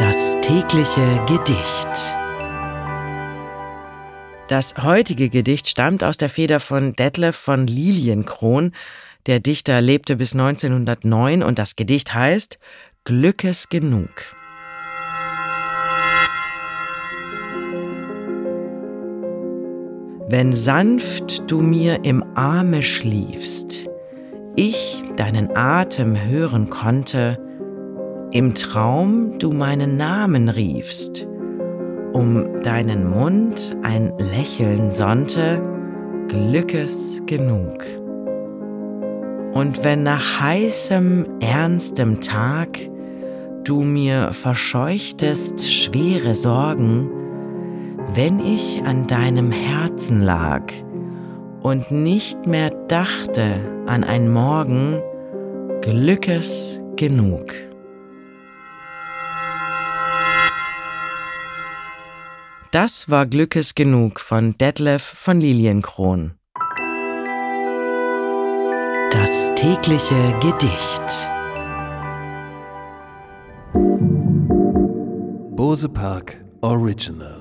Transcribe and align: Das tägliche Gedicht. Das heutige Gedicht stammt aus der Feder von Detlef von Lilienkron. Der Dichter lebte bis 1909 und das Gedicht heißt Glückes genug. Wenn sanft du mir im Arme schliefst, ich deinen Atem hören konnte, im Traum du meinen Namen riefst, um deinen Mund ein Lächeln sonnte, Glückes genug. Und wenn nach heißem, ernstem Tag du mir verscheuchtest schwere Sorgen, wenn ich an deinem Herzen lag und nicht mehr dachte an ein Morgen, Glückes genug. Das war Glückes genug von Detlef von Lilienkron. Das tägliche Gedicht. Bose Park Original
Das 0.00 0.40
tägliche 0.40 1.20
Gedicht. 1.26 2.16
Das 4.48 4.74
heutige 4.82 5.28
Gedicht 5.28 5.68
stammt 5.68 6.02
aus 6.02 6.16
der 6.16 6.30
Feder 6.30 6.58
von 6.58 6.94
Detlef 6.94 7.36
von 7.36 7.66
Lilienkron. 7.66 8.72
Der 9.26 9.40
Dichter 9.40 9.82
lebte 9.82 10.16
bis 10.16 10.32
1909 10.32 11.42
und 11.42 11.58
das 11.58 11.76
Gedicht 11.76 12.14
heißt 12.14 12.58
Glückes 13.04 13.68
genug. 13.68 14.08
Wenn 20.30 20.54
sanft 20.54 21.42
du 21.50 21.60
mir 21.60 22.06
im 22.06 22.24
Arme 22.34 22.82
schliefst, 22.82 23.86
ich 24.56 25.02
deinen 25.18 25.54
Atem 25.54 26.18
hören 26.18 26.70
konnte, 26.70 27.49
im 28.32 28.54
Traum 28.54 29.38
du 29.38 29.52
meinen 29.52 29.96
Namen 29.96 30.48
riefst, 30.48 31.26
um 32.12 32.62
deinen 32.62 33.10
Mund 33.10 33.76
ein 33.82 34.12
Lächeln 34.18 34.90
sonnte, 34.90 35.62
Glückes 36.28 37.22
genug. 37.26 37.84
Und 39.52 39.82
wenn 39.82 40.04
nach 40.04 40.40
heißem, 40.40 41.24
ernstem 41.40 42.20
Tag 42.20 42.78
du 43.64 43.82
mir 43.82 44.32
verscheuchtest 44.32 45.68
schwere 45.68 46.34
Sorgen, 46.34 47.10
wenn 48.14 48.38
ich 48.38 48.82
an 48.84 49.08
deinem 49.08 49.50
Herzen 49.50 50.20
lag 50.22 50.72
und 51.62 51.90
nicht 51.90 52.46
mehr 52.46 52.70
dachte 52.86 53.44
an 53.86 54.04
ein 54.04 54.32
Morgen, 54.32 55.00
Glückes 55.82 56.80
genug. 56.96 57.69
Das 62.72 63.10
war 63.10 63.26
Glückes 63.26 63.74
genug 63.74 64.20
von 64.20 64.56
Detlef 64.56 65.02
von 65.02 65.40
Lilienkron. 65.40 66.34
Das 69.10 69.50
tägliche 69.56 70.38
Gedicht. 70.40 71.28
Bose 75.56 75.88
Park 75.88 76.36
Original 76.60 77.39